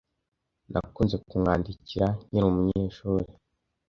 Nakunze 0.71 1.15
kumwandikira 1.27 2.07
nkiri 2.27 2.45
umunyeshuri. 2.51 3.25